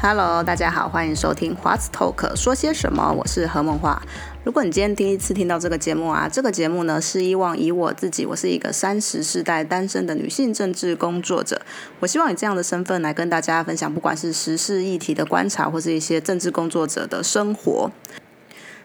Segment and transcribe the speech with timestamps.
[0.00, 3.12] Hello，大家好，欢迎收听 What's Talk，说些什么？
[3.12, 4.00] 我是何梦华。
[4.42, 11.60] 如果你今天第一次听到这个节目啊，这个节目呢是以往以我自己，我是一个三十世代单身的女性政治工作者，
[12.00, 17.90] 我希望以这样的身份来跟大家分享，不管是时事议题的观察，或是一些政治工作者的生活。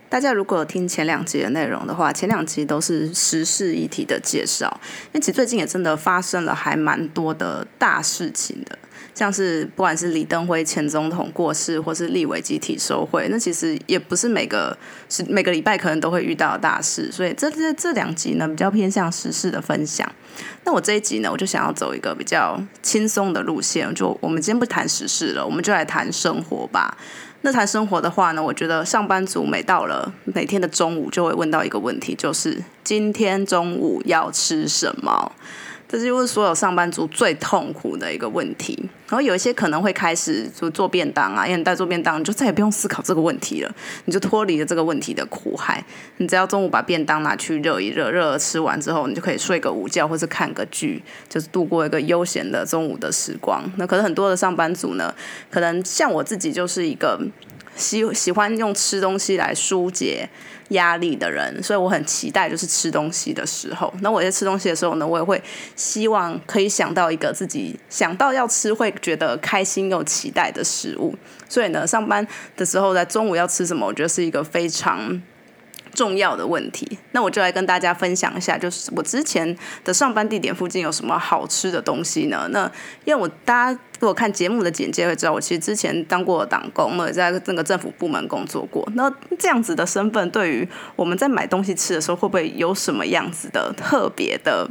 [0.10, 8.77] 大家如果有听前两集的内容的话，前两集都是时事议题的介绍，因为其实最近也真的发生了还蛮多的大事情的。
[9.13, 14.77] 像是不管是李登辉前总统过世，或是立委集体收贿，那其实也不是每个
[15.09, 20.10] 是每个礼拜可能都会遇到的大事，所以这这这两集呢比较偏向时事的分享。
[20.63, 26.98] 那我这一集呢，我就想要走一个比较轻松的路线，就我们今天不谈时事了，我们就来谈生活吧。
[27.41, 35.31] 那谈生活的话呢，我觉得上班族每到了每天的中午，就会问到一个问题，就是今天中午要吃什么。
[35.91, 38.77] 这就是所有上班族最痛苦的一个问题。
[39.07, 45.84] 然后有一些可能会开始就做便当啊，因为你在做便当，你就再也不用思考这个问题了，你就脱离了这个问题的苦海。
[46.18, 53.63] 你只要中午把便当拿去热一热，热了吃完之后，你就可以睡个午觉，或是看个剧，就是度过一个悠闲的中午的时光。
[53.77, 55.12] 那可能很多的上班族呢，
[55.49, 57.20] 可能像我自己就是一个
[57.80, 60.30] 喜喜欢用吃东西来疏解。
[60.70, 63.91] 压力的人，所以我很期待就是吃东西的时候。
[64.02, 65.41] 那我在吃东西的时候呢，我也会
[65.75, 71.16] 希望可以想到一个自己想到要吃会觉得开心又期待的食物。
[71.47, 75.19] 所以呢，上班的时候在中午要吃什么，我觉得是一个非常。
[75.96, 82.47] 重要的问题，那我就来跟大家分享一下，就是我之前的上班地点附近有什么好吃的东西呢？
[82.52, 82.72] 那
[83.06, 88.88] 因为我大家如果看节目的简介会知道，我其实之前当过党工，也在那个政府部门工作过。
[88.96, 94.70] 那这样子的身份，对于我们在买东西吃的时候，会不会有什么样子的特别的？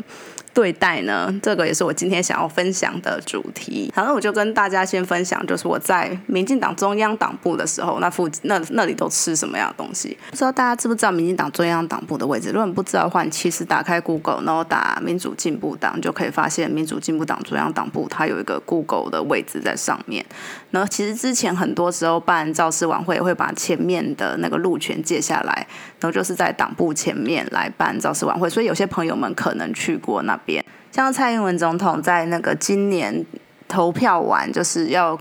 [0.54, 3.92] 对待呢，这个也是我今天想要分享的主题。
[3.94, 10.16] 好，那我就跟大家先分享，就是我在民进党中央党部的时候，那附近那那里都吃什么样的东西？
[10.30, 12.50] 不知道大家知不知道民进党中央党部的位置？
[12.50, 20.24] 如果你不知道的话，你其实打开 Google，然后打民主进步党，就可以发现民主进步党中央党部它有一个 Google 的位置在上面。
[20.70, 25.66] 然后其实之前很多时候办造势晚会，会把前面的那个路权借下来，
[26.00, 30.37] 然后就是在党部前面来办造势晚会，所以有些朋友们可能去过那。
[30.44, 33.24] 边像蔡英文总统在那个今年
[33.68, 35.18] 投票完，就是要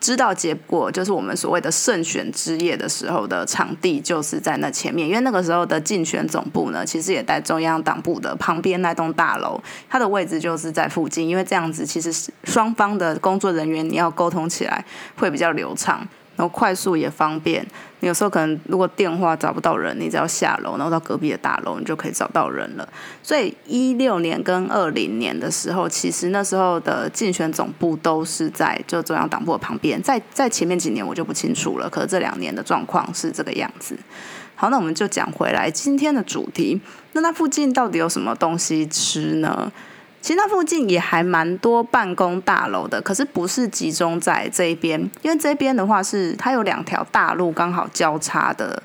[0.00, 5.08] 知道结果，就是我们所谓的胜选之夜的时候的场地，就是在那前面。
[5.08, 11.28] 因为那个时候的竞选总部呢，其实也在中央党部的旁边那栋大楼，它的位置就是在附近。
[11.28, 14.84] 因为这样子，其实双方的工作人员你要沟通起来
[15.16, 16.06] 会比较流畅。
[16.38, 17.66] 然后快速也方便，
[17.98, 22.88] 你有时候可能如果电话找不到人，你只要下楼，然后到隔壁的大楼，你就可以找到人了。
[23.24, 33.98] 所以一六年跟二零年的时候，其实那时候的竞选总部都是在就中央党部的旁边，在在前面几年我就不清楚了，可是这两年的状况是这个样子。
[34.54, 36.80] 好，那我们就讲回来今天的主题，
[37.14, 39.72] 那那附近到底有什么东西吃呢？
[40.20, 48.82] 其实那附近也还蛮多办公大楼的，可是不是集中在这一边，因为这边的话是它有两条大路刚好交叉的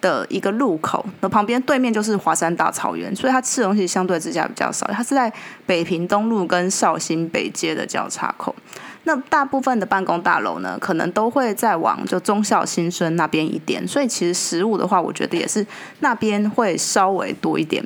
[0.00, 4.86] 的一个路口，那旁边对面就是华山大草原，所以它吃东西相对之下比较少。
[4.92, 5.30] 它是在
[5.66, 8.54] 北平东路跟绍兴北街的交叉口，
[9.02, 15.66] 那大部分的办公大楼呢，可能都会再往就忠孝新生那边一点，所以其实食物的话，我觉得也是
[15.98, 17.84] 那边会稍微多一点。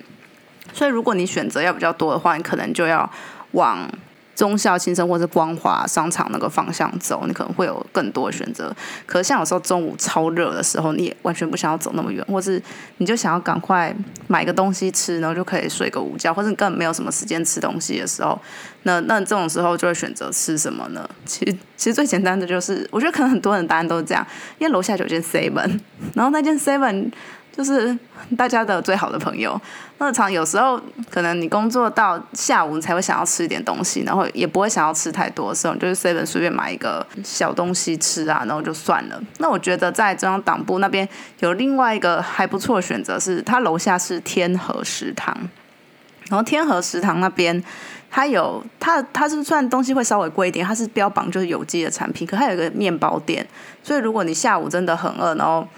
[0.73, 3.09] 所以，如果你选择要比较多的话，你可能就要
[3.53, 3.89] 往
[4.37, 8.75] 中校新生或者光华商场那个方向走，你可能会有更多的选择。
[9.05, 12.63] 可是，像有时候中午超热的时候，你也完全不想要走那么远，或是
[12.97, 13.95] 你就想要赶快
[14.29, 18.41] 买个东西吃，然后就可以睡个午觉，或者你根本没有什么时间吃东西的时候，
[18.85, 21.07] 那那这种时候就会选择吃什么呢？
[21.27, 24.27] 其实，其实最简单的就是，我觉得可能很多人答案都是这样，
[24.59, 25.79] 因为楼下有间 seven，
[26.15, 27.11] 然后那间 seven。
[27.61, 27.95] 就是
[28.39, 29.61] 大家的最好的朋友。
[29.99, 30.81] 那常有时候
[31.11, 39.23] 可能你工作到下午，你才会想要吃一点东西，然后也不会想要吃太多的时候，就是 seven 随便买一个小东西吃啊，然后就算了。
[39.37, 41.07] 那我觉得在中央党部那边
[41.41, 45.37] 有另外一个还不错的选择，是它楼下是天河食堂。
[46.31, 47.63] 然后天河食堂那边
[48.11, 53.47] 它有它它是算东西会稍微贵一点，它是标榜就是有机的产品，可它有个面包店，
[53.83, 55.69] 所以如果你下午真的很饿，然后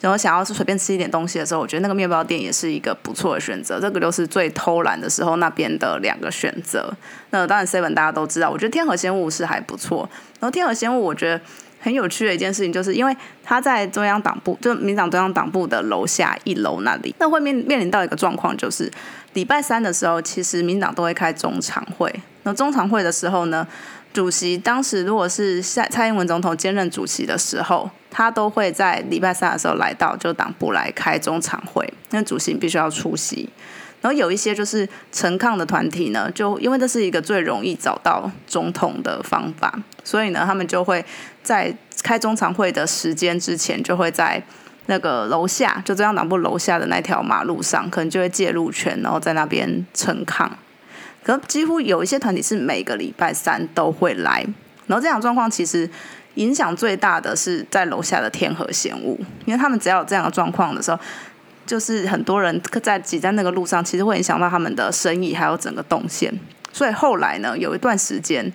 [0.00, 3.80] 然后想要是随便吃一点东西的时候，我觉得那个面包店也是一个不错的选择。
[3.80, 6.92] 这个就是最偷懒的时候那边的两个选择。
[7.30, 10.08] 那当然 seven 大家都知道，我觉得天河鲜物是还不错。
[10.40, 11.40] 然后天河鲜物，我觉得
[11.80, 18.90] 很有趣的一件事情，就是因为他在中央党部，就民党中央党部的楼下一楼那里，那会面面临到一个状况，就是
[19.32, 22.12] 礼拜三的时候，其实民党都会开中常会。
[22.44, 23.66] 那中常会的时候呢，
[24.12, 33.48] 主席当时如果是蔡蔡英文总统兼任主席的时候，他都会在礼拜三的时候来到就党部来开中常会，那主席必须要出席。
[34.00, 41.04] 然后有一些就是陈抗的团体呢，就因为这是一个最容易找到总统的方法，所以呢，他们就会
[41.42, 41.74] 在
[42.04, 44.40] 开中常会的时间之前，就会在
[44.86, 50.50] 那个楼下，就中央党部楼下的那条马路上，可能就会借路权，然后在那边陈抗。
[51.24, 54.46] 可几乎有一些团体是每个礼拜三都会来，
[54.86, 55.90] 然后这样状况其实
[56.38, 60.98] 影响最大的是在楼下的天河仙雾，因为他们只要有这样的状况的时候。
[61.68, 66.32] 就是很多人在挤在那个路上，其实会影响到他们的生意，还有整个动线。
[66.72, 68.50] 所以后来呢，有一段时间，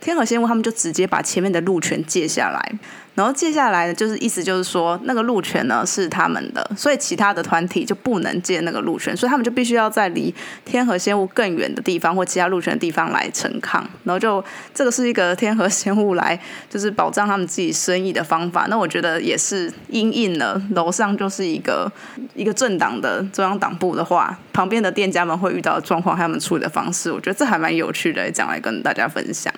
[0.00, 2.72] 天河仙屋他们就直接把前面的路全借下来。
[3.16, 10.32] 然后接下来呢，就是意思就是说，那个路权呢是他们的，所以其他的团体就不能借那个路权，所以他们就必须要在离
[10.66, 13.82] 天河仙雾更远的地方或其他路权的地方来陈抗。
[14.04, 18.66] 然后就这个是一个天河仙雾来就是保障他们自己生意的方法。
[18.68, 21.90] 那我觉得也是因应了楼上就是一个
[22.34, 29.50] 一个政党的中央党部的话，旁边的店家们会遇到的状况，他们处理的方式，我觉得这还蛮有趣的，讲来跟大家分享。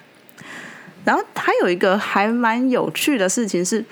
[1.08, 3.82] 然后还有一个还蛮有趣的事情是，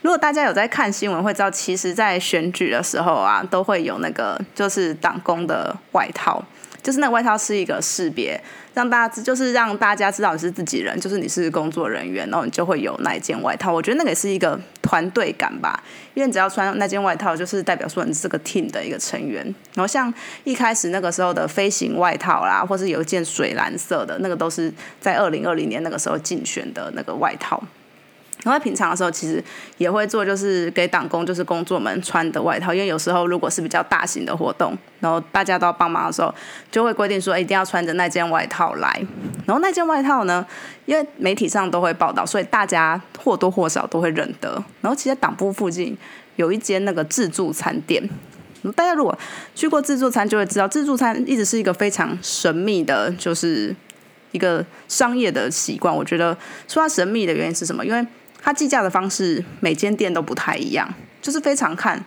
[0.00, 6.42] 如果大家有在看新闻，会知道，其实，在选举的时候啊，都会有那个就是党工的外套。
[6.82, 8.42] 就是那外套是一个识别，
[8.74, 13.72] 让大家知就是让大家知道你是自己人，就是你是工作人员，然后你就会有那一件外套。
[13.72, 15.82] 我觉得那个也是一个团队感吧，
[16.14, 19.44] 因为你只要穿那件外套，就是代表说你是个 team 的一个成员。
[19.74, 20.12] 然后像
[20.44, 27.62] 一开始那个时候的飞行外套啦，或是有一件水蓝色的那个，都是在二零二零年那个时候竞选的那个外套。
[28.44, 29.42] 然后平常的时候，其实
[29.78, 32.74] 也会做，就是给党工，就是工作们穿的外套。
[32.74, 36.34] 因为有时候如果是比较大型的活动，然后大家都要帮忙的时候，
[36.70, 39.00] 就会规定说一定要穿着那件外套来。
[39.46, 40.44] 然后那件外套呢，
[40.86, 44.62] 因为媒体上都会报道，所以大家或多或少都会认得。
[44.80, 45.96] 然后其实党部附近
[46.36, 48.02] 有一间那个自助餐店，
[48.74, 49.16] 大家如果
[49.54, 53.74] 去过自助餐，就会知道自助餐一直是一个非常神秘的，就是
[54.32, 55.94] 一个商业的习惯。
[55.94, 56.36] 我觉得
[56.66, 57.86] 说它神秘的原因是什么？
[57.86, 58.04] 因为
[58.42, 62.04] 他计价的方式每间店都不太一样，就是非常看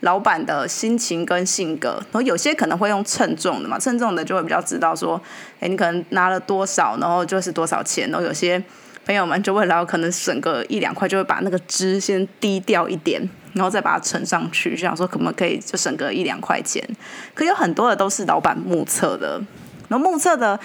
[0.00, 1.94] 老板的心情跟性格。
[2.12, 5.20] 然后有些可能会用称重的嘛，称重的就会比较知道说，
[5.60, 8.10] 哎，你可能拿了多少，然后就是多少钱。
[8.10, 8.62] 然后有些
[9.06, 16.86] 朋友们就会然后可能省个一两块，就会把那个汁先低调一点，然后再把它盛上去，就想说可不可以就省个一两块钱。
[17.34, 19.40] 可有很多的都是老板目测的，
[19.88, 20.60] 然后目测的。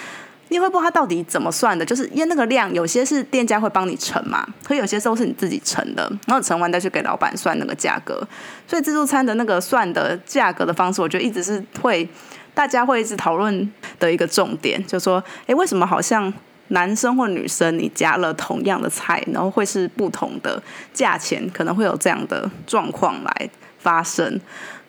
[0.50, 8.22] 你会不知道它到底怎么算的，就是因为那个量有些是店家会帮你称嘛，可有些都是你自己称的，然后称完再去给老板算那个价格。
[8.68, 12.08] 所以自助餐的那个算的价格的方式，我觉得一直是会
[12.54, 16.32] 大家会一直讨论的一个重点，就说，哎，为什么好像
[16.68, 20.62] 男生或女生你加了同样的菜，然后会是不同的
[20.94, 23.50] 价钱，可能会有这样的状况来
[23.80, 24.40] 发生。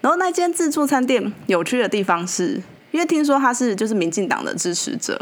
[0.03, 2.63] 然后那间自助餐店有趣的地方是。
[2.95, 5.21] 因为听说他是就是民进党的支持者，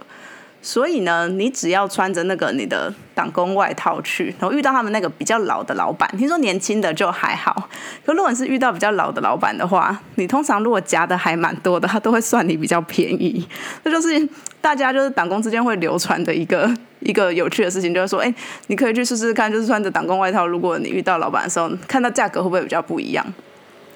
[0.60, 7.70] 所以呢，你只要穿着那个你的党工外套去，然后遇到他们那个比较老的老板，听说年轻的就还好，
[8.04, 13.48] 可如果是遇到比较老的老板的话，你通常如果夹的还蛮多的，他都会算你比较便宜。
[13.82, 14.29] 这就是
[14.60, 18.34] 大家就是党工之间会流传的一个一个有趣的事情，就是说，哎，
[18.67, 23.24] 你可以去试试看，就是穿着党工外套，如果你遇到老板的时候，看到价格会不会比较不一样？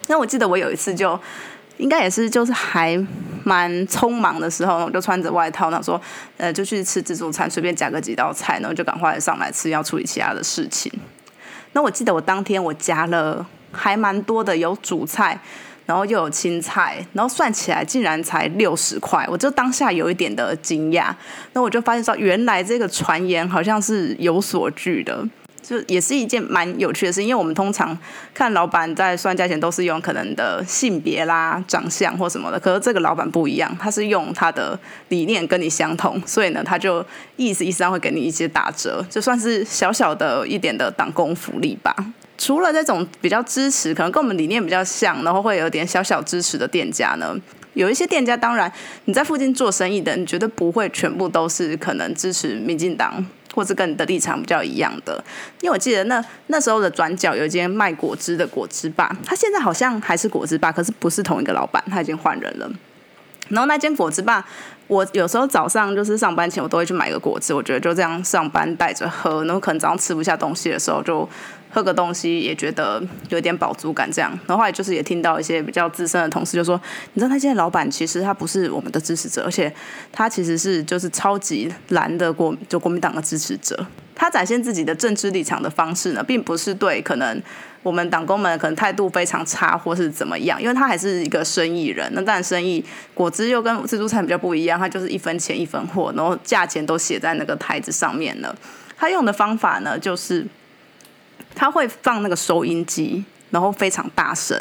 [0.06, 1.20] 那我记得我有一次就。
[1.78, 2.98] 应该也是，就是还
[3.44, 6.00] 蛮匆忙的时候，我就穿着外套，那说，
[6.36, 10.92] 呃，就去吃自助餐，随便夹个几道菜，然后就赶快上来吃，要处理其他的事情。
[11.72, 15.38] 那我记得我当天我夹了还蛮多的，有主菜，
[15.84, 21.14] 然后又有青菜，然后算起来竟然才六十块，我就当下有一点的惊讶。
[21.52, 25.22] 那我就发现说，原来这个传言好像是有所据的。
[25.66, 27.98] 就也是一件蛮有趣的事，因为我们通常
[28.32, 37.04] 看老板在算价钱都是用可能的性别啦、长相或什么的，可是这个老板不一样，他是用他的理念跟你相同，所以呢，他就
[37.34, 41.92] 意思意思上会给你一些打折，就算是小小的一点的党工福利吧。
[42.38, 47.34] 除了这种比较支持，可能跟我们理念比较像，然后会有点小小支持的店家呢，
[47.74, 48.72] 有一些店家，当然
[49.06, 53.26] 你在附近做生意的，你绝对不会全部都是可能支持民进党。
[53.56, 55.24] 或是跟你的立场比较一样的，
[55.62, 62.70] 因为我记得那那时候的转角有一间卖果汁的果汁吧，他现在好像还是果汁吧，可是不是同一个老板，他已经换人了。
[63.48, 64.44] 然后那间果汁吧，
[64.88, 67.54] 我有时候早上就是上班前，我都会去买个果汁。
[67.54, 71.26] 我觉得就这样上班带着喝，然后可能早上吃不下东西的时候，就
[71.76, 74.30] 喝个东西，也觉得有点饱足感这样。
[74.46, 76.80] 然后后来就是也听到一些比较资深的同事就说，
[77.12, 79.70] 你知道他现在老板其实他不是我们的支持者，而且
[80.10, 83.86] 他其实是就是超级蓝的国就国民党的支持者。
[84.14, 87.42] 他展现自己的政治立场的方式呢，并不是对可能。
[87.82, 90.60] 我们党工们可能态度非常差，或是怎么样？
[90.60, 98.52] 因为他还是一个生意人，那当然生意果汁又跟自助餐比较不一样，他就是一分钱一分货，然后价钱都写在那个台子上面了。
[98.96, 100.44] 他用的方法呢，就是
[101.56, 104.56] 他会放那个收音机，然后非常大声。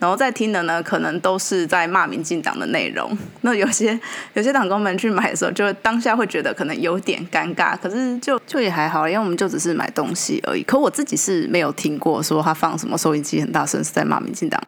[0.00, 3.16] 然后在听的呢，可能都是在骂民进党的内容。
[3.42, 3.96] 那有些
[4.34, 10.62] 有些党工们去买的时候，就当下会觉得可能有点尴尬，可是就就也还好，因为我们就只是买东西而已。
[10.64, 14.60] 可我自己是没有听过说他放什么收音机很大声是在骂民进党。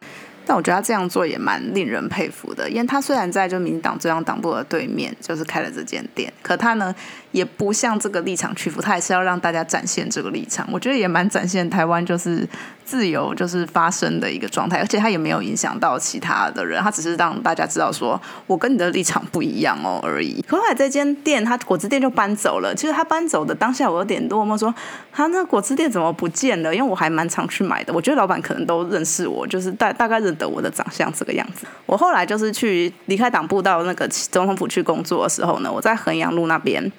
[0.47, 6.93] 但我觉得他这样做也蛮令人佩服的，因为他虽然在就民党中央党部的对面，就是开了这间店，可他呢
[7.35, 10.65] 也不向这个立场屈服，他还是要让大家展现这个立场。
[10.71, 12.47] 我觉得也蛮展现台湾就是
[12.85, 20.39] 自由就是发生的一个状态，而且他也没有影响到其他的人，他只是让大家知道说我跟你的立场不一样哦而已。
[20.47, 24.73] 可后来这间店他果汁店就搬走了，其实他搬走的当下我有点落寞，说
[25.11, 26.73] 他那果汁店怎么不见了？
[26.73, 30.35] 因为我还蛮常去买的，我觉得老板可能都认识我，就是大大概认。
[30.35, 36.91] 得我的长相这个样子，我后来就是去离开党部到那个总统府去工作的时候呢，我在衡阳路那边，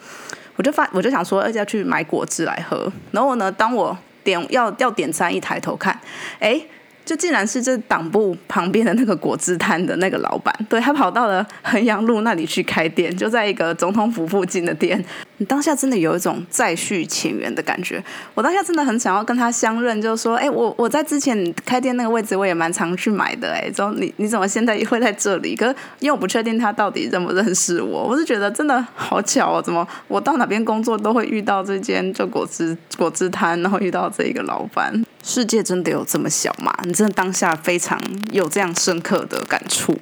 [0.57, 2.91] 我就发我就想说，而且要去买果汁来喝。
[3.13, 5.99] 然后呢，当我点要要点餐，一抬头看，
[6.41, 6.61] 哎。
[7.07, 15.03] 就竟然是这党部旁边的那个果汁摊的那个老板，对他跑到了衡阳路那里去开店，就在一个总统府附近的店。
[15.39, 18.03] 你当下真的有一种再续前缘的感觉。
[18.35, 25.55] 我当下真的很想要跟他相认，就是说，哎，我我在之前开店那个位置，我也蛮常去买的，哎，说你你怎么现在会在这里？
[25.55, 25.67] 可
[26.01, 35.05] 因为我不确定他到底认不认识我，我是觉得真的好巧哦，怎么我到哪边工作都会遇到这间就果汁果汁摊，然后遇到这一个老板。
[35.27, 36.73] 世界真的有这么小吗？
[36.85, 39.93] 你真的当下非常有这样深刻的感触。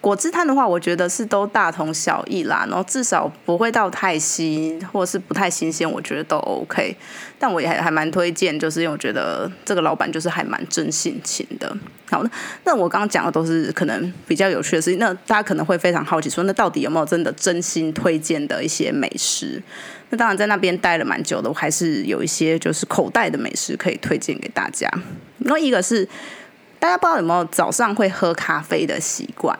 [0.00, 6.96] 果汁摊的话，我觉得是都大同小异啦，然后至少不会到太稀，或是不太新鲜，我觉得都 OK。
[7.38, 11.74] 但我也还还蛮推荐，就是因为我觉得这个老板就是还蛮真性情的。
[12.10, 12.30] 好，那
[12.64, 19.62] 那我刚刚讲的都是可能比较有趣的事情，那大家可能会非常好奇，说那到底有没有真的真心推荐的一些美食？
[20.10, 24.90] 那当然，在那边待了蛮久的，我还是有一些就是口袋的美食可以推荐给大家。
[25.38, 26.08] 那一个是
[26.78, 29.56] 大家不知道有没有早上会喝咖啡的习惯？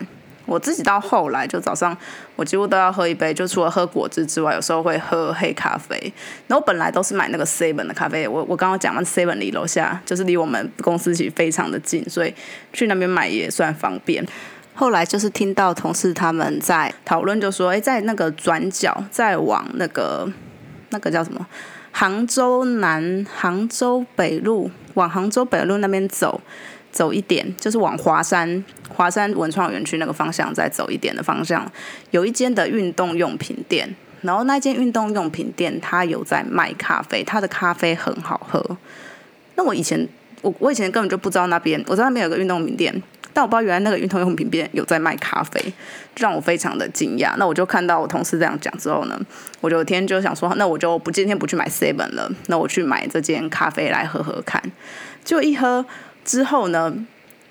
[0.49, 1.97] 我自己到后来就早上
[2.35, 6.13] 我几乎都要喝一杯，就除了喝果汁之外，有时候会喝黑咖啡。
[6.47, 12.35] 然后本来都是买那个 seven 的咖啡，我我刚刚讲完 seven 离楼下就是离我们公司其实非常的近，所以
[12.73, 14.27] 去那边买也算方便。
[14.75, 20.31] 后来就是听到同事他们在讨论，就说：“哎，在那个转角，再往那个
[20.91, 21.45] 那个叫什么
[21.91, 26.41] 杭州南、杭州北路，往杭州北路那边走，
[26.91, 31.71] 走一点，就是往华山、华山文创园区那个方向再走一点的方向，
[32.11, 33.95] 有一间的运动用品店。
[34.23, 38.77] 然后那间运动用品店，它有在卖咖啡，它的咖啡很好喝。
[39.55, 40.09] 那我以前
[40.43, 43.03] 我我以前根本就不知道那边，我知道那边有个运动用品店。”
[43.35, 45.73] 但我不知道原来那个运动用品店有在卖咖啡，
[46.17, 47.37] 让我非常的惊讶。
[47.37, 49.17] 那我就看到我同事这样讲之后呢，
[49.61, 54.61] 我就天天就想说，那我就不今天不去买 seven 了，那我去买这间咖啡来喝喝看。
[55.25, 55.85] 就一喝
[56.29, 56.95] 之后呢，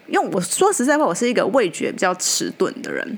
[0.05, 3.17] 因为我说实在话，我是一个味觉比较迟钝的人，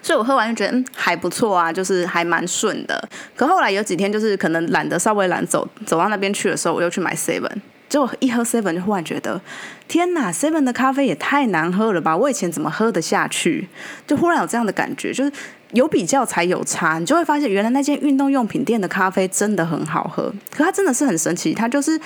[0.00, 3.08] 所以我喝完就觉得嗯还不错啊，就是还蛮顺的。
[3.34, 7.50] 可后来有几天就是可能懒得稍微懒走走到那边去的时候，我又去买 seven。
[7.94, 9.40] 就一喝 seven 就忽然觉得，
[9.86, 12.16] 天哪，seven 的咖啡也太难喝了吧！
[12.16, 13.68] 我以前怎么喝得下去？
[14.04, 15.30] 就忽然有这样的感觉，就是
[15.74, 20.24] 有比较才有差，你就会发现原来那间运动用品店的咖啡真的很好喝。
[20.50, 21.96] 可它真的是很神奇，它就是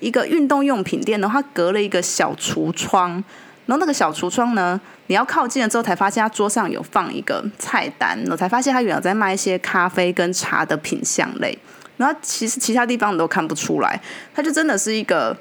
[0.00, 3.22] 一个运动用品店，然后它隔了一个小橱窗，
[3.66, 11.58] 然后那个小橱窗呢，你要靠近了之后才发现它桌上有放一个菜单，我才发现它原来在卖一些咖啡跟茶的品相类。
[11.96, 14.00] 然后其实其他地方你都看不出来，
[14.34, 15.36] 它就真的是一个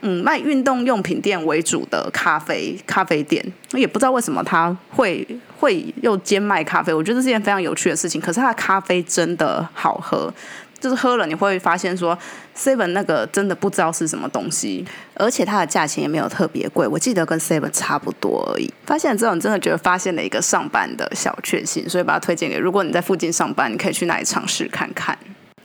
[0.00, 3.44] 嗯卖运动用品店为主的咖啡咖啡店。
[3.72, 5.26] 也不知道为什么它会
[5.58, 8.20] 会又兼卖咖啡，我觉得这是件非常有趣的事情。
[8.20, 10.32] 可是它的咖啡真的好喝，
[10.80, 12.18] 就是喝了你会发现说
[12.56, 18.70] Seven 那个真的不知道是什么东西，而且它的价钱也没有特别贵，我记得跟 Seven 差不多而已。
[18.84, 25.16] 发现之后你真的觉得发现了一个上班的小确幸，所以把它推荐给如果你在附近上班，你可以去那里尝试看看。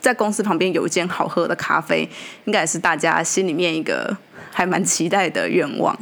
[0.08, 2.10] 在公司旁边有一间好喝的咖啡，
[2.46, 4.16] 应该也是大家心里面一个
[4.54, 5.94] 还蛮期待的愿望。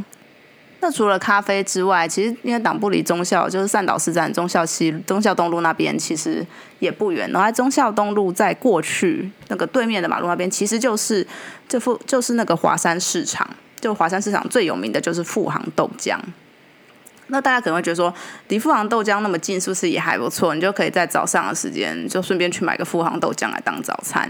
[0.80, 6.46] 那除了咖啡之外，其实因为党部离中校就是善导市站中校西中校东路那边其实
[6.78, 11.26] 也不远，然后中校东路在过去那个对面的马路那边，其实就是
[11.68, 13.50] 这副就是那个华山市场，
[13.82, 16.16] 就华山市场最有名的就是富航豆浆。
[17.28, 18.14] 那大家可能会觉得说，
[18.48, 20.56] 离富航豆浆那么近，是不是也还不错？
[20.56, 24.30] 你就可以在早上的时间就顺便去买个富航豆浆来当早餐。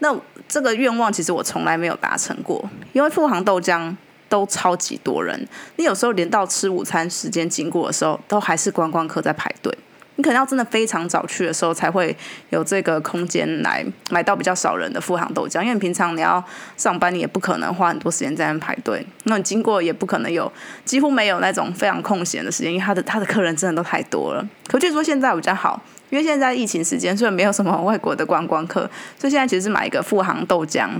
[0.00, 0.14] 那
[0.48, 3.96] 这个愿望其实我从来没有达成过，因为富航豆浆。
[4.30, 5.36] 都超级多人，
[5.74, 9.76] 你有时候连到吃午餐时间经过的时候，都还是观光客在排队。
[10.20, 12.14] 你可能要真的非常早去的时候，才会
[12.50, 15.62] 有这个空间来买到比较少人的富航豆浆。
[15.62, 16.44] 因为平常你要
[16.76, 19.02] 上班，你也不可能花很多时间在那排队。
[19.24, 20.52] 那你经过也不可能有，
[20.84, 24.46] 几乎没有那种非常空闲的时间，因为他的他的客人真的都太多了。
[24.68, 28.82] 可据说现在比较好，因为现在疫情时间，所以没有什么外国的观光客，
[29.18, 30.90] 所以现在其实是买一个富航豆浆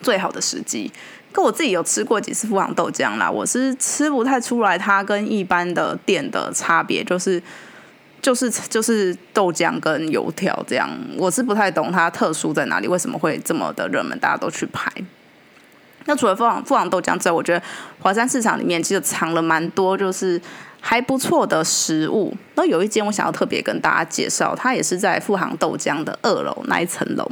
[0.00, 0.90] 最好的时机。
[1.30, 7.40] 可我自己有吃过几次富航豆浆啦，我是吃不太出来它跟一般的店的差别，就是
[8.20, 14.90] 就是就是豆浆跟油条这样，我是不太懂它特殊在哪里，为什么会这么的热门，大家都去排。
[16.06, 17.62] 那除了富航富航豆浆之外，我觉得
[18.00, 20.40] 华山市场里面其实藏了蛮多就是
[20.80, 22.34] 还不错的食物。
[22.54, 27.30] 那有一间我想要特别跟大家介绍，它也是在富航豆浆的二楼那一层楼，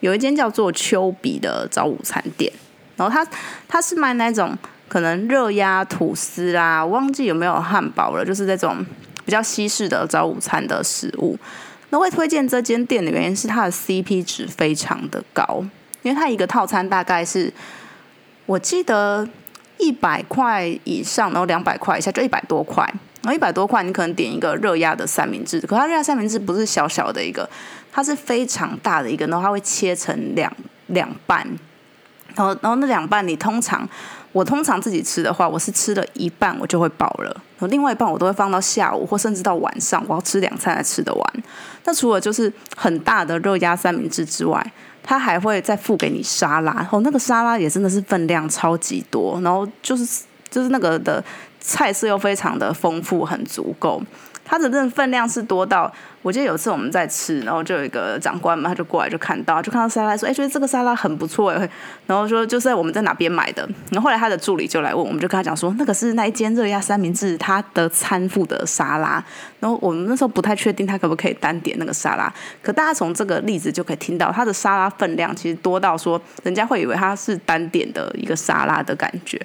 [0.00, 2.52] 有一间叫做丘比的早午餐店。
[2.96, 3.24] 然后它
[3.68, 4.56] 它是卖那种
[4.88, 8.84] 可能热压吐司啦，忘记有没有汉堡了，就是那种
[9.26, 11.38] 比较西式的早午餐的食物。
[11.90, 15.62] 那会推荐这间店的原因是它的 CP 值非常的高，
[16.02, 17.52] 因为它一个套餐大概是
[18.46, 19.28] 我记得
[19.78, 22.84] 一百块以上，然后两百块以下就一百多块，
[23.22, 27.48] 然后一百多块你可能点一个热压的三明治，可它热压三明治不是小小的一个，
[27.92, 30.52] 它是非常大的一个，然后它会切成两
[30.86, 31.46] 两半。
[32.34, 33.88] 然后，然后那两半，你通常
[34.36, 41.42] 我通常自己吃的话，我是吃了一半我就会饱了，然后另外一半我都会放到下午或甚至到晚上，我要吃两餐才吃得完。
[41.84, 51.24] 那除了就是很大的肉鸭三明治之外，它还会再付给你沙拉，然后那个沙拉也真的是分量超级多，然后就是就是那个的
[51.58, 54.02] 菜色又非常的丰富，很足够。
[54.48, 61.68] 它的那分量是多到，我记得有次我们在吃，然后就有一个长官嘛，他就过来就看到，就看到沙拉说，哎，觉得这个沙拉很不错哎，
[62.06, 69.22] 然后说就是我们在哪边买的，然后后来他的助理就来问，我们就跟他讲说，那个是那一间热压三明治他的餐附的沙拉，
[69.58, 72.32] 然后我们那时候不太确定他可不可以单点那个沙拉，
[72.62, 79.40] 可大家从这个例子就可以听到，他的沙拉分量其实多到说，人家会以为他是单点的一个沙拉的感觉。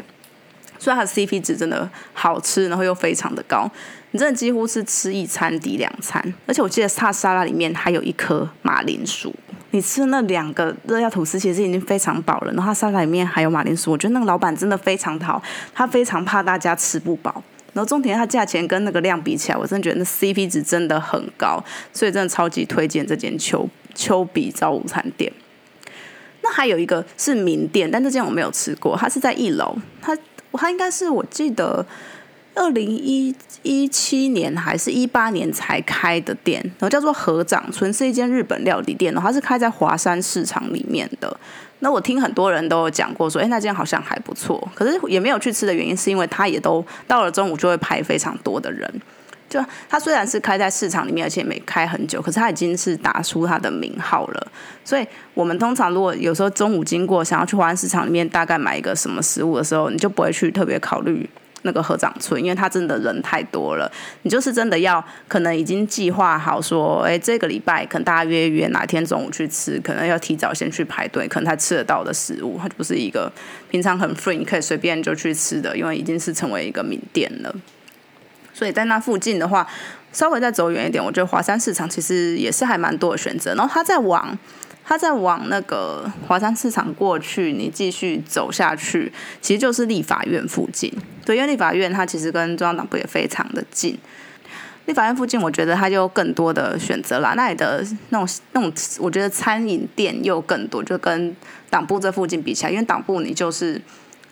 [0.78, 3.70] 所以它的 CP 值真的好吃，然后又非常的高，
[4.12, 6.22] 你真的几乎是吃一餐抵两餐。
[6.46, 9.34] 而且我记得他沙拉里面还有一颗马铃薯，
[9.72, 15.42] 你吃那两个热亚吐司其实已经非常饱了，然后他沙拉里面还有马铃薯，我觉得那个老板真的非常好，
[15.74, 17.44] 他非常怕大家吃不饱。
[17.74, 25.32] 然后重点，它价钱跟那个量比起来，我真的觉得那 CP 值真的很高，所以真的超级推荐这间丘丘比早午餐店。
[26.42, 30.18] 那还有一个是名店，但这间我没有吃过，它是在一楼，它。
[30.54, 31.86] 它应该是我记得
[32.54, 33.34] 二零一
[33.64, 41.36] 一七年还是一八年才开的店，然后叫做河长村，是一间日本料理店，然后它是开在华山市场里面的。
[41.80, 48.88] 那我听很多人都有讲过，说哎那间好像还不错，可是也没有去吃的原因，是因为它也都到了中午就会排非常多的人。
[49.50, 49.60] 就
[49.90, 54.48] 它虽然是开在市场里面，而且没开很久，可是它已经是打出它的名号了。
[54.86, 61.30] 所以我们通常如果有时候中午经过，想要去华安市场里面大概买一个什么食物的时候，你就不会去特别考虑
[61.64, 63.92] 那个河长村，因为它真的人太多了。
[64.24, 73.32] 你就是真的要可能已经计划好说，哎，这个礼拜可能大家约约哪天中午去吃，可能要提早先去排队，可能才吃得到的食物，它就不是一个
[73.70, 77.56] 平常很 free 你可以随便就去吃的，因为已经是成为一个名店了。
[78.54, 79.68] 所以在那附近的话，
[80.12, 83.56] 稍微再走远一点，我觉得华山市场其实也是还蛮多的选择。
[83.56, 84.38] 然后它在往，
[84.84, 90.92] 它在往那个华山市场过去，你继续走下去，其实就是立法院附近。
[91.26, 93.98] 对，因为立法院它其实跟中央党部也非常的近。
[94.86, 97.34] 立法院附近，我觉得它就更多的选择啦。
[97.36, 101.36] 那里的那种那种，我觉得餐饮店又更多，就跟
[101.70, 103.82] 党部这附近比起来，因为党部你就是。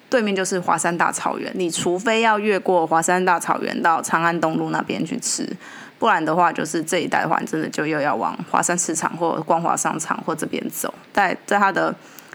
[0.10, 5.48] 对面就是华山大草原，你除非要越过华山大草原到长安东路那边去吃，
[6.00, 10.92] 不然的话，就是这一带的话，真的就又要往华山市场或光华商场或这边走。
[11.14, 11.94] 在在它的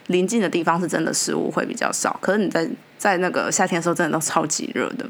[0.09, 2.17] 临近的地方，是真的食物会比较少。
[2.21, 5.05] 可是你在在那个夏天的时候，真的都超级热的，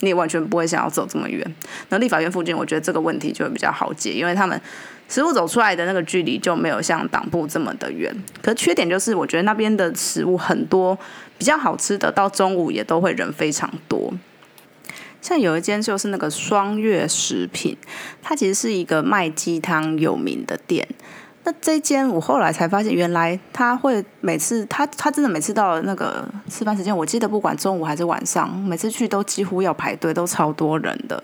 [0.00, 1.44] 你也完全不会想要走这么远。
[1.88, 4.60] 那立法院附近，我觉得这个问题就会比较好解，因为他们。
[5.06, 10.98] 食物走出来的那个距离就没有像党部这么的远，可缺点就是我觉得那边的食物很多
[11.36, 14.10] 比较好吃的，到中午也都会人非常多。
[15.24, 17.74] 像有一间就是那个双月食品，
[18.22, 20.86] 它其实是一个卖鸡汤有名的店。
[21.44, 31.22] 那这间我后来才发现，原来他会每次他他真的每次到那个吃饭时间，我记得不管中午还是晚上，每次去都几乎要排队，都超多人的。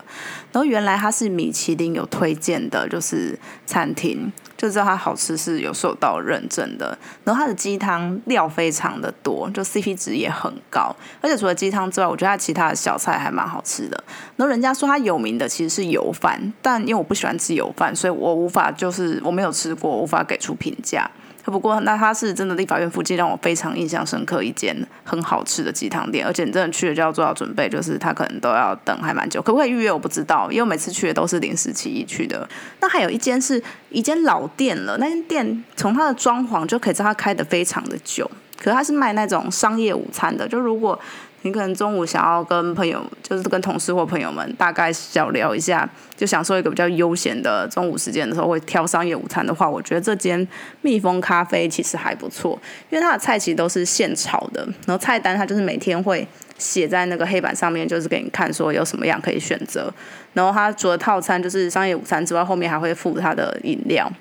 [0.51, 3.37] 然后原来他是米其林有推荐的，就是
[3.67, 4.31] 餐厅。
[4.61, 14.03] 就知道它好吃是有受到认证的，然后它的鸡汤料非常的多，就 CP 值也很高，而且除了鸡汤之外，我觉得它其他的小菜还蛮好吃的。
[14.35, 21.09] 然后人家说它有名的其实是油饭，但因为我不喜欢吃油饭，所以我无法就是我没有吃过，无法给出评价。
[21.45, 32.47] 不过，那它是真的立法院附近让我非常印象深刻一间很好吃的鸡汤店，而且你真的去了就要做好准备，就是他可能都要等还蛮久，可不可以预约我不知道，因为我每次去的都是临时起意去的。
[32.79, 40.99] 那还有一间是一间老店了，那间店从它的装潢就可以知道它开的非常的久，可是它是卖那种商业午餐的，就如果。
[41.43, 50.47] 你可能中午想要跟朋友，就是跟同事或朋友们大概小聊一下，就享受一个比较悠闲的中午时间的时候，会挑商业午餐的话，我觉得这间
[50.81, 56.27] 蜜蜂咖啡其实还不错，因为它的菜其实都是现炒的，然后菜单它就是每天会
[56.57, 59.91] 写在那个黑板上面，就是给你看说有什么样可以选择，
[60.33, 64.11] 然后它除了套餐就是商业午餐之外，后面还会附它的饮料。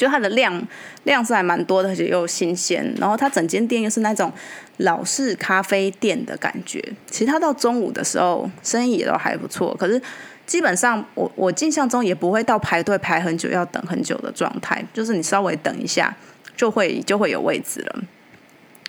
[0.00, 0.66] 就它的量
[1.04, 2.94] 量是还蛮多的，而且又新鲜。
[2.98, 4.32] 然后它整间店又是那种
[4.78, 6.82] 老式咖啡店的感觉。
[7.10, 10.00] 其实它到中午的时候生意也都还不错，可是
[10.46, 16.16] 基本上我我印象中也不会到排队排很久要等很久的状态，就是你稍微等一下
[16.56, 18.00] 就会就会有位置了。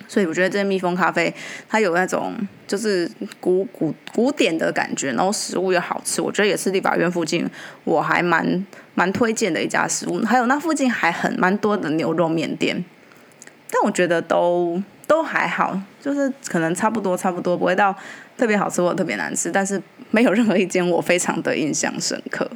[0.08, 1.32] 所以我觉得这蜜蜂咖啡，
[1.68, 2.34] 它有那种
[2.66, 7.48] 就是古古古典的感觉，然后食物又好吃，我觉得也是立法院附近
[7.84, 10.20] 我还蛮蛮推荐的一家食物。
[10.24, 12.84] 还有那附近还很蛮多的牛肉面店，
[13.70, 17.94] 但我觉得都都还好，就是可能差不多差不多，不会到
[18.36, 22.48] 特别好吃或特别难吃，但是没有任何一间我非常的印象深刻。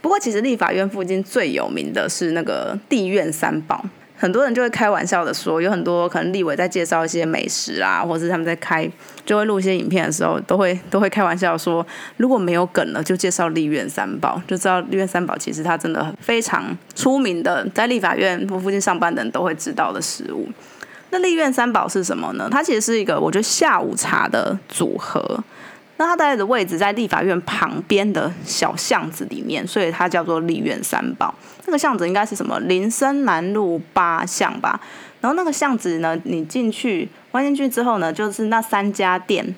[0.00, 3.84] 不过其实立法院附近最有名的是那个地院三宝。
[4.24, 8.90] 很多人就会开玩笑的说，有很多可能立委在介绍一些美食啊，或者是他们在开
[9.26, 20.48] 就会录一些影片的时候，都会都会开玩笑说，如果没有梗了，就介绍立院三宝，就知道立院三宝其实它真的非常出名的，在立法院附近上班的人都会知道的食物。
[21.10, 22.48] 那立院三宝是什么呢？
[22.50, 25.38] 它其实是一个我觉得下午茶的组合。
[25.96, 31.32] 那它待的位置在立法院旁边的小巷子里面，所以它叫做立院三宝。
[31.66, 34.80] 那个巷子应该是什么林森南路八巷吧？
[35.20, 39.54] 然后那个巷子呢，你进去弯进去之后呢，就是那三家店，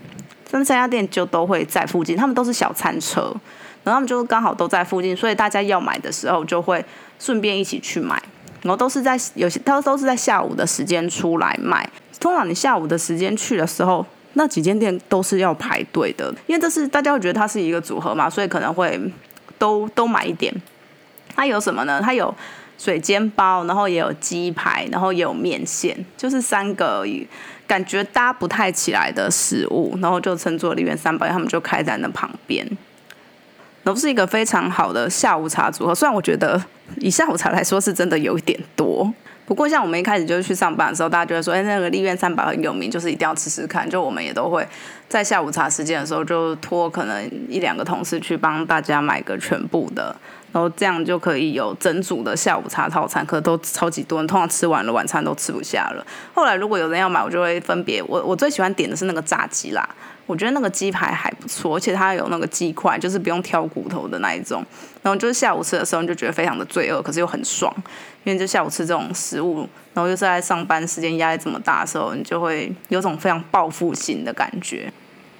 [0.51, 3.35] 那三家店就都会在附近，他们都是小餐车，
[3.83, 6.85] 然后他们就刚好都在附近，所以大家要买的时候就会
[7.19, 8.23] 顺便一起去买。
[8.63, 11.89] 然后都是在有些，他都是在下午的时间出来卖。
[12.21, 14.05] 通常你下午的时间去的时候。
[14.39, 19.01] 那几间店都是要排队的，因为这是大家会觉得它是一个组合嘛，所以可能会
[19.59, 20.55] 都都买一点。
[21.35, 22.01] 它有什么呢？
[22.03, 22.35] 它有
[22.79, 27.07] 水煎包，然后也有鸡排，然后也有面线，就是三个
[27.67, 32.69] 感觉搭不太起来的食物，然后就称作里面三宝，他们就开在那旁边，
[33.85, 35.95] 都是一个非常好的下午茶组合。
[35.95, 36.63] 虽然我觉得
[36.99, 39.11] 以下午茶来说是真的有一点多。
[39.47, 43.89] 不过，像我们一开始就是去上班的时候，大家觉得说，哎，那个立院三宝很有名，就是一定要吃吃看。
[43.89, 44.67] 就我们也都会
[45.09, 50.15] 在下午茶时间的时候，就托可能一两个同事去帮大家买个全部的，
[50.53, 53.25] 然后这样就可以有整组的下午茶套餐。
[53.27, 56.07] 可都超级多人，通常吃完了晚餐都吃不下了。
[56.35, 59.89] 后来如果有人要买，我就会分别，我我最喜欢点的是那个炸鸡啦。
[60.27, 64.65] 我觉得那个鸡排还不错，而且它有那个鸡块，就是不用挑骨头的那一种。
[65.01, 67.73] 然后就是下午吃的时候，你就觉得非常的罪恶，可是又很爽，
[68.25, 69.59] 因为就下午吃这种食物，
[69.95, 74.93] 然后又是在上班时间压力这么大的时候，你就会有种非常报复性的感觉。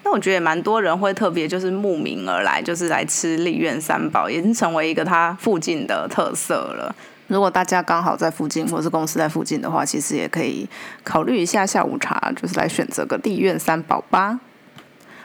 [0.07, 6.95] 那我觉得也蛮多人会特别就是慕名而来，就是来吃立院三宝，已经成为一个它附近的特色了。
[7.27, 10.65] 如果大家刚好在附近，或是公司在附近的话，其实也可以
[11.03, 14.39] 考虑一下下午茶，就是来选择个立院三宝吧。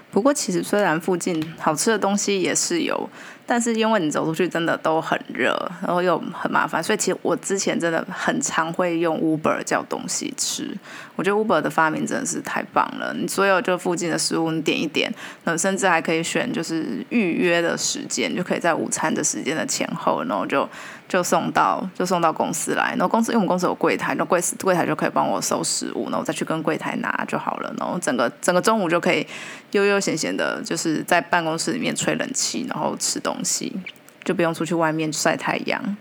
[0.10, 3.08] 不过，其实虽然附近好吃的东西也是有，
[3.46, 10.76] 但是因为你走出去真的都很热，然后又很麻烦，所以其实我之前真的很常会用 Uber 叫东西吃。
[11.16, 20.68] 我觉得 Uber 的发明真的是太棒了，你所有就附近的食物你点一点，那甚至还可以选就是预约的时间，就可以在午餐的时间的前后，然后就。
[21.12, 27.76] 就送到就送到公司来，然后公司因为我们公司有柜台，那柜柜台就可以帮我收食物，然后再去跟柜台拿就好了。
[27.78, 29.28] 然后整个整个中午就可以
[29.72, 33.76] 悠悠闲闲的，就是在办公室里面吹冷气，然后吃东西，
[34.24, 35.98] 就不用出去外面晒太阳。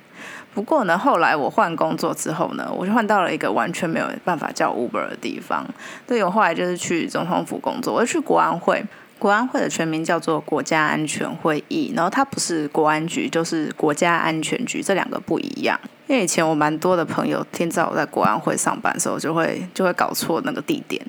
[0.53, 5.65] 不过呢，后来我换工作之后呢，我就换到了一个完全没有办法叫 Uber 的地方。
[6.07, 8.85] 对我后来就是去总统府工作，我就去国安会。
[9.19, 15.79] 国安会的全名叫做国家安全会议，然后它不是国安局，就是国家安全局，这两个不一样。
[16.11, 21.01] 因为以前我蛮多的朋友听到我在国安会上班的时候，就会就会搞错那个地点。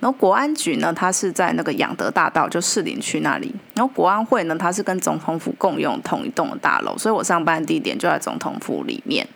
[0.00, 3.54] 然后国安局呢，它是在那个养德大道，就士林区那里。
[3.72, 9.26] 然后国安会呢，它是跟总统府共用同一栋的大楼，所以我上班的地点就在总统府里面。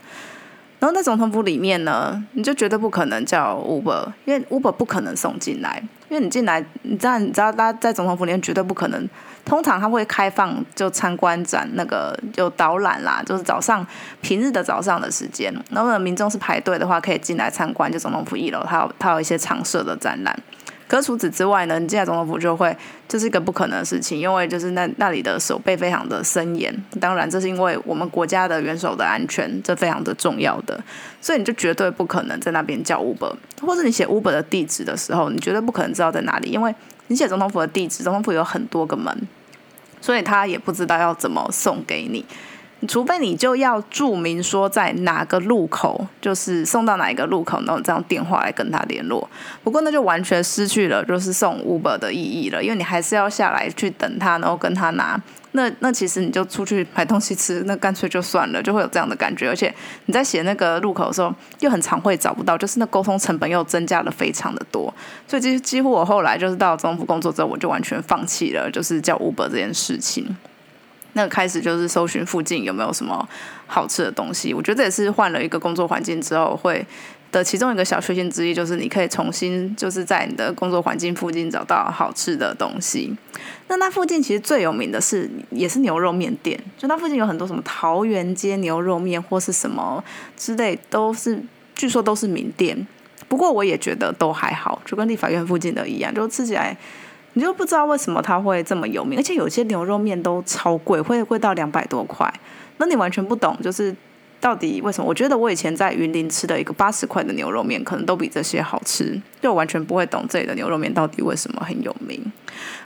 [0.78, 9.08] 然后在总统府里面呢，你就绝对不可能叫 Uber，因为 Uber 不可能送进来，因为你进来，你知道，你知道，大家在总统府里面绝对不可能。
[9.44, 13.86] 通常他会开放就参观展，那个有导览啦，就是早上
[14.22, 20.34] 平日的早上的时间，那么民众是排队的话，可以进来参观，就总统府一楼，它有它有一些常设的展览。
[20.86, 22.76] 可除此之外呢，你进来总统府就会，
[23.08, 26.72] 这是一个不可能的事情，因为就是那那里的守备非常的森严。
[27.00, 30.78] 当然，这是因为我们国家的元首的安全，这非常的重要的，
[31.22, 36.72] 所以你就绝对不可能在那边叫 Uber，或者你写 Uber 的地址的时候，你绝对不可能知道在哪里，因为
[37.08, 39.28] 你写总统府的地址，总统府有很多个门，
[40.00, 42.24] 所以他也不知道要怎么送给你。
[42.86, 49.28] 除非你就要注明说在哪个路口，就是送到哪一个路口，然后这样电话来跟他联络。
[49.62, 55.20] 不过那就完全失去了就是送 Uber 的意义了，因为你还是要下来去等他，然后跟他拿。
[55.56, 59.48] 那那其实你就出去买东西吃，那干脆就算了，就会有这样的感觉。
[59.48, 59.72] 而且
[60.06, 64.92] 你在写那个路口的时候，又很常会找不到，就是那沟通成本又增加了非常的多。
[65.28, 70.36] 所以几几乎我后来就是到政府工作之后，我就完全放弃了，就是叫 Uber 这件事情。
[71.14, 73.28] 那开始就是搜寻附近有没有什么
[73.66, 76.84] 好吃的东西，我觉得这也是换了一个工作环境之后会
[77.32, 83.12] 的其中一个小确幸之一，就是你可以重新就是在你的工作环境附近找到好吃的东西。
[83.68, 90.02] 那那附近其实最有名的是也是牛肉面店，就那附近有很多什么桃园街牛肉面或是什么
[90.36, 91.42] 之类，都是
[91.74, 92.86] 据说都是名店。
[93.26, 96.76] 不过我也觉得都还好，就跟立法院附近的一样，就吃起来。
[97.34, 102.32] 你就不知道为什么它会这么有名，而且有些牛肉面都超贵，会贵到两百多块。
[102.78, 103.94] 那你完全不懂，就是
[104.40, 105.08] 到底为什么？
[105.08, 109.20] 我觉得我以前在云林吃的一个八十块的牛肉面，可能都比这些好吃。
[109.40, 112.20] 就完全不会懂这里的牛肉面到底为什么很有名。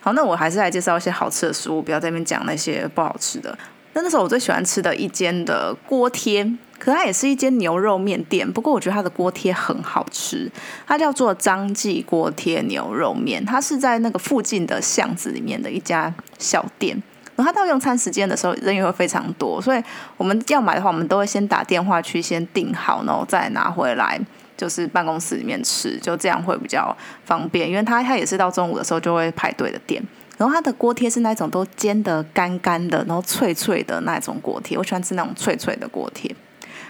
[0.01, 3.57] 好，那我还是来介绍一些好吃的食物，不要在那边讲那些不好吃的。
[3.93, 6.51] 那那时候我最喜欢吃的一间的锅贴。
[6.79, 10.51] 可它也是一间牛肉面店，不过我觉得它的锅贴很好吃，
[10.87, 17.03] 它叫做张记锅贴牛肉面，它是在那个附近的巷子里面的一家小店。
[17.37, 19.83] 然后它到用餐时间的时候人也会非常多，所以
[20.17, 24.21] 我们要买的话，我们都会先打电话去先订好，然后再拿回来
[24.57, 27.69] 就是办公室里面吃，就这样会比较方便。
[27.69, 30.03] 因为它它也是到中午的时候就会排队的店。
[30.37, 36.35] 然后它的锅贴是那种都煎的干干的，然后脆脆的那种锅贴，我喜欢吃那种脆脆的锅贴。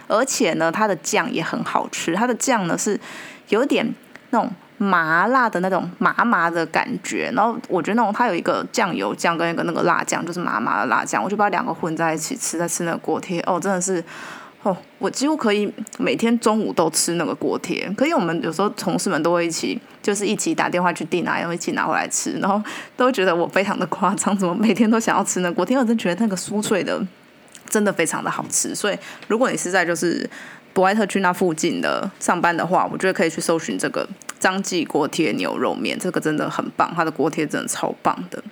[0.09, 2.15] 而且呢，它的酱也很好吃。
[2.15, 2.99] 它的酱呢是
[3.51, 3.95] 有点
[4.31, 7.31] 那种麻辣的那种麻麻的感觉。
[7.35, 13.41] 然后我觉得那种它有一个酱油酱跟一个那个辣酱，就是麻麻的辣酱，我就把两个混在一起吃，在吃那个锅贴。
[13.43, 14.03] 哦，真的是
[14.63, 17.89] 哦，我几乎可以每天中午都吃那个锅贴。
[17.97, 22.61] 可以，我们有时候同事们都会一起，就是一起打电话去订啊，然后一起拿回来吃，然后
[22.97, 25.77] 都觉得我非常的夸张，怎么每天都想要吃那锅贴？
[25.77, 27.01] 我真觉得那个酥脆的。
[27.69, 30.29] 真的非常的好吃，所以如果你是在就是
[30.73, 38.43] 博爱特区那附近的上班的话，我觉得可以去搜寻这个张记锅贴牛肉面，这个真的很棒，它的锅贴真的超棒的。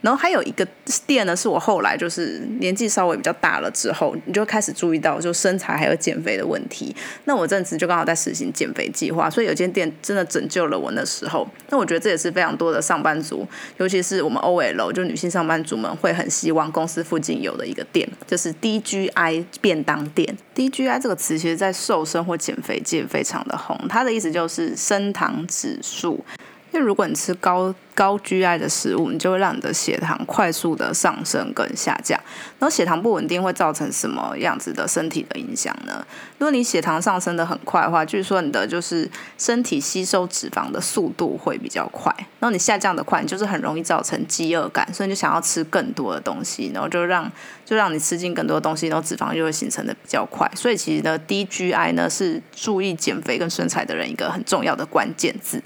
[0.00, 0.66] 然后还有一个
[1.06, 6.94] 店呢，是我后来就是年纪稍微比较大了之后，你就开始注意到就身材还有减肥的问题。
[7.24, 11.46] 那我阵子就刚好在实行减肥计划，所以有间店真的拯救了我那时候。
[11.70, 13.46] 那我觉得这也是非常多的上班族，
[13.78, 20.36] 尤其是我们 OL 就女性上班族们会很希望公司附近有的一个店，就是 DGI 便当店。
[20.54, 26.24] DGI 这个词其实在瘦身或减肥界非常的红，它的意思就是升糖指数。
[26.72, 32.18] 因为如果你吃高高 GI 的食物，你就会让你的血糖快速的上升跟下降。
[32.58, 36.06] 然后血糖不稳定会造成什么样子的身体的影响呢？
[36.38, 42.14] 如果你血糖上升的很快的话，据说你的就是身体吸收脂肪的速度会比较快。
[42.38, 47.30] 然后你下降的快，你就是很容易造成饥饿感，所以你就想要吃更多的东西，然后就让
[47.64, 50.48] 就让你吃进更多的东西，然后脂肪就会形成的比较快。
[50.54, 55.60] 所以其实呢，低 GI 呢是注意减肥跟身材的人一个很重要的关键字。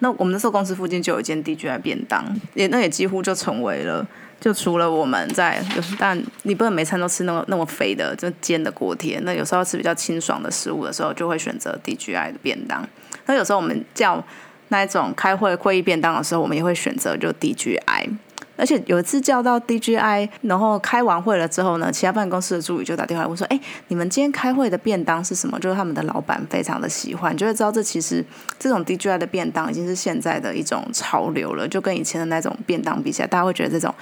[0.00, 4.06] 那我们那时候公司附近就有一间 DGI 便当，也那也几乎就成为了，
[4.38, 5.62] 就除了我们在，
[5.98, 12.86] 但你不能每餐都吃那么那么肥的就煎的锅贴，那有时候吃比较清爽的食物的时候，就会选择 DGI 的便当。
[13.26, 14.22] 那有时候我们叫
[14.68, 18.10] 那一种开会会议便当的时候，我们也会选择就 DGI。
[18.56, 28.24] 而且有一次叫到 DGI，然后开完会了之后呢，其他办公室的助理就打电话问说：“哎，你们今天开会的便当是什么？”就是他们的老板非常的喜欢，就会知道这其实
[28.58, 33.94] 这种 DGI 的便当已经是现在的一种潮流了，就跟以前的那种便当比起来，大家会觉得这种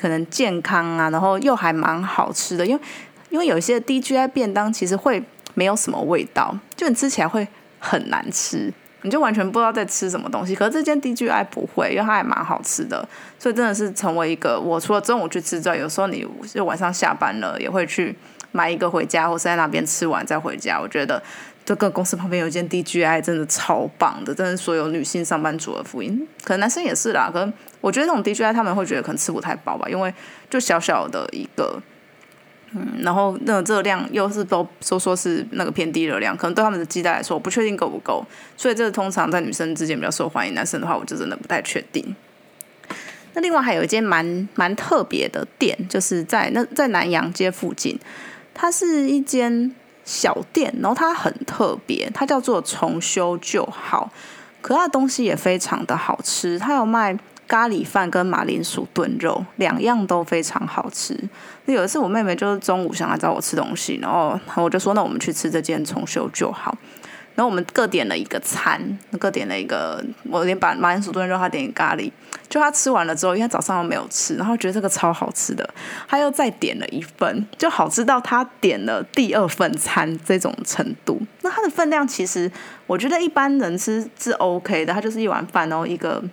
[0.00, 2.82] 可能健康啊，然后又还蛮好吃的，因为
[3.30, 5.22] 因为有一些 DGI 便当其实会
[5.54, 7.46] 没有什么味道，就你吃起来会
[7.78, 8.72] 很难吃。
[9.02, 13.06] 你就完全不知道在吃什么东西，可是这间 DGI 不会，因为它还蛮好吃的，
[13.38, 18.16] 所以真的是成为一个我除了中午去吃之外，有时候你就晚上下班了也会去
[18.52, 20.80] 买一个回家，或是在那边吃完再回家。
[20.80, 21.22] 我觉得
[21.64, 27.28] 这个公司旁边有一间 DGI 真的超棒的，真的是所有女性上班族的福音，可能男生也是啦。
[27.32, 30.14] 可能我觉得这种 DGI 他们会觉得可能吃不太饱吧，因为
[30.48, 31.82] 就小小的一个。
[32.74, 38.24] 嗯，然后那个热量又是都说说是那个偏低热量，可能对他们的鸡蛋来说，我不确定够不够，
[38.56, 42.16] 所以这个通常在女生之间比较受欢迎，男生的话我就真的不太确定。
[43.34, 47.98] 那另外还有一间蛮蛮特别的店，就是在那在南洋街附近，
[48.54, 54.10] 它是一间小店，然后它很特别，它叫做重修旧好，
[54.60, 57.18] 可它的东西也非常的好吃，它有卖。
[57.52, 61.14] 咖喱饭跟马铃薯炖肉两样都非常好吃。
[61.66, 66.74] 有一次我妹妹就是中午想来找我吃东西，然后我就说那我们去吃这间重修就好。
[67.34, 72.10] 然后我们各点了一个餐，各点了一个，我连把马铃薯炖肉，他点咖喱。
[72.48, 75.68] 就他吃完了之后，因为早上都没有吃，然后觉得这个超好吃的，
[76.08, 81.20] 他又再点了一份，就好吃到他点了第二份餐这种程度。
[81.42, 82.50] 那它的分量其实
[82.86, 86.24] 我觉得一般人吃是 OK 的，它就是一碗饭，然后一个。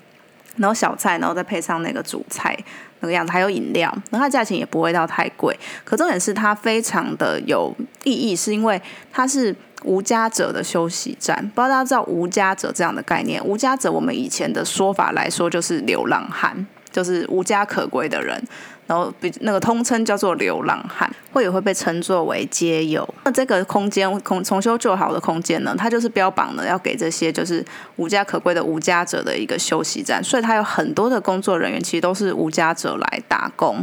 [0.57, 2.57] 然后小菜，然后再配上那个主菜
[2.99, 5.57] 那个样子，还有饮料，那它价钱也不会到太贵。
[5.85, 8.81] 可重点是它非常的有意义，是因为
[9.11, 11.37] 它是无家者的休息站。
[11.55, 13.43] 不知道大家知道无家者这样的概念？
[13.45, 18.43] 无家者，我们以前的说法来说就是流浪汉，就是无家可归的人。
[18.89, 23.07] 然后比那个通称叫做流浪汉，或也会被称作为街友。
[23.23, 27.63] 那这个空间空重修旧好的空间呢，它就是标榜呢要给这些就是
[27.97, 33.75] 无家可归的无家者的一个休息站，所以它有很多的工作人员其实都是无家者来打工。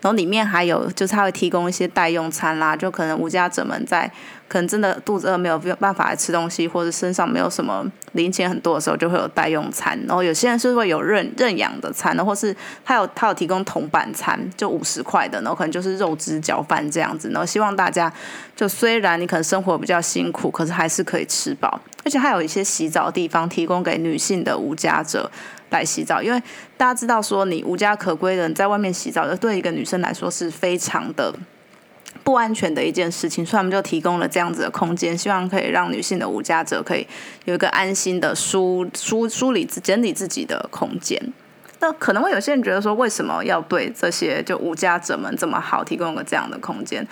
[0.00, 4.10] 然后里面还有就是它会提供一些代用餐啦，就可能无家者们在。
[4.54, 9.98] 可能真的肚子饿没有办法来吃东西，或者身上没有什么零钱很多的时候，就会有代用餐。
[10.06, 17.30] 然后有些人是会有认认养的餐，或是他有他有提供铜板餐，就五十块的，然后可能就是肉汁搅饭这样子。
[17.30, 18.12] 然后希望大家
[18.54, 21.80] 就虽然你可能生活比较辛苦，可是还是可以吃饱。
[22.04, 25.28] 而且还有一些洗澡的地方提供给女性的无家者
[25.70, 26.40] 来洗澡，因为
[26.76, 31.34] 大家知道说你无家可归的人在外面洗澡，对一个女生来说是非常的。
[32.24, 37.06] 不安全的一件事情，所以他们就提供了这样子的空间，希望可以让女性的无家者可以
[37.44, 41.32] 有一个安心的梳梳梳理整理自己的空间。
[41.86, 47.06] 那可能会有些人觉得说，为什么要对这些就无家者们这么好，提供个这样的空间？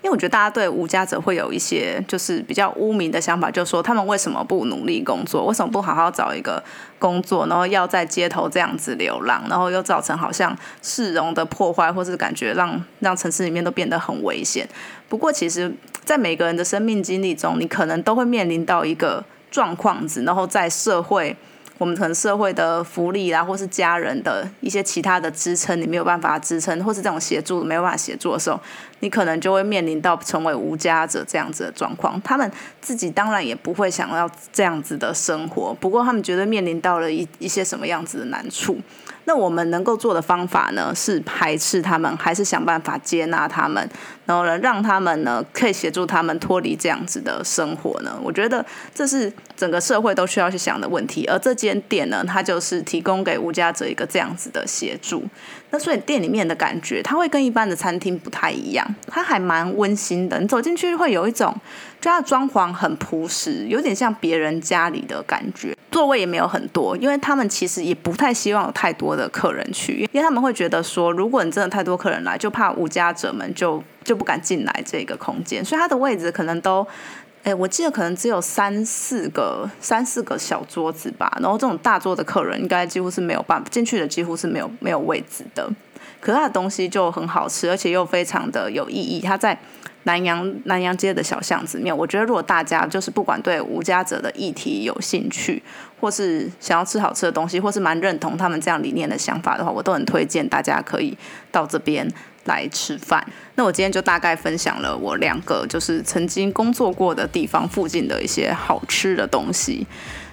[0.00, 6.64] 因为我觉得大家对无家者会有一些就是比较污名的想法，就是说他们为什么不努力工作，为什么不好好找一个
[6.98, 14.66] 工作，然后要在街头这样子流浪，然后又造成好像市容的破坏，或是感觉让让城市里面都变得很危险。
[15.06, 15.70] 不过其实，
[16.02, 21.36] 在每个人的生命经历中，你可能都会面临到一个状况子，然后在社会。
[21.76, 28.60] 我们可能社会的福利啦，或是家人的一些其他的支撑，你没有办法支撑，或是这种协助没有办法协助的时候，
[29.00, 32.20] 你可能就会面临到成为无家者这样子的状况。
[32.22, 38.78] 他们自己当然也不会想要这样子的生活，不过他们觉得面临到了一一些什么样子的难处。
[39.26, 43.88] 那我们能够做的方法呢，是排斥他们，还是想办法接纳他们，
[44.26, 48.18] 然后呢，让他们呢可以协助他们脱离这样子的生活呢？
[48.22, 51.24] 我觉得这是整个社会都需要去想的问题。
[51.26, 55.24] 而这间店呢，它就是提供给吴家泽一个这样子的协助。
[55.78, 60.38] 所以店里面的感觉，它会跟一般的餐厅不太一样，它还蛮温馨的。
[60.40, 61.54] 你走进去会有一种，
[62.00, 65.74] 就它的装潢很朴实，有点像别人家里的感觉。
[65.90, 76.84] 座位也没有很多，因为他们其实也不太希望有太多的客人去，因为他们会觉得说，如果你真的太多客人来，就怕无家者们就就不敢进来这个空间，所以它的位置可能都，
[77.44, 85.70] 哎，我记得可能只有三四个三四个小桌子吧，然后这种大桌的客人应该几乎是没有办法进去的，几乎是没有没有位置的。
[86.20, 89.20] 可是它的东西就很好吃，而且又非常的有意义。
[89.20, 89.58] 它在
[90.04, 95.62] 南洋南洋街的小巷子面，我觉得如果大家就是不管对无家者的议题有兴趣，
[96.00, 101.14] 或是想要吃好吃的东西，或是蛮认同他们这样理念的想法的话，我都很推荐大家可以
[101.52, 102.10] 到这边
[102.44, 103.24] 来吃饭。
[103.54, 109.86] 那我今天就大概分享了我两个就是曾经工作过的地方附近的一些好吃的东西。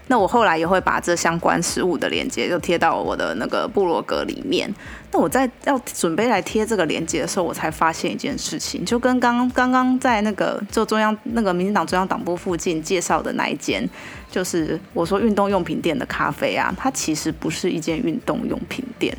[0.08, 4.70] 那我后来也会把这相关食物的链接就贴到我的那个部落格里面。
[5.14, 13.88] 那我在要准备来贴这个链接的时候，我才发现一件事情，就跟刚刚刚在那个就中央那个民进党中央党部附近介绍的那一间，
[14.30, 19.16] 就是我说运动用品店的咖啡啊，它其实不是一间运动用品店。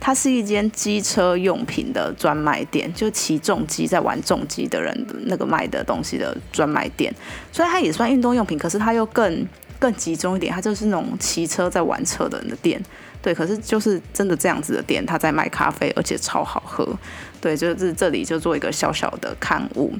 [0.00, 7.14] 它是一间机车用品的专卖店，就骑重机在玩重机的人那个卖的东西的专卖店，
[7.52, 9.46] 虽然它也算运动用品，可是它又更
[9.78, 12.82] 更集中一点，它就是那种骑车在玩车的人的店。
[13.22, 16.86] 对，可是就是真的这样子的店，他在卖咖啡，而且超好喝。
[17.40, 19.92] 对，就是这里就做一个小小的刊物。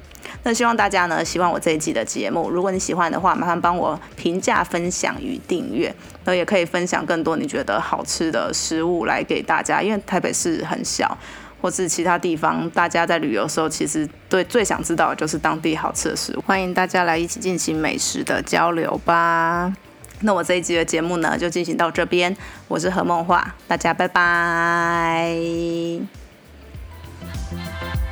[0.43, 2.51] 那希望大家呢，喜欢我这一集的节目。
[2.51, 5.95] 如果你喜欢的话，麻烦帮我评价、分享与订阅。
[6.24, 11.16] 那也可以分享更多你觉得好吃的食物来给大家，因为台北市很小，
[11.61, 16.43] 或是其他地方，大家在旅游的时候，其实对最想知道的就是当地好吃的食物。
[16.43, 19.72] 欢迎大家来一起进行美食的交流吧。
[20.20, 22.34] 那我这一集的节目呢，就进行到这边。
[22.68, 25.37] 我是何梦画，大家拜拜。
[27.49, 28.06] Thank you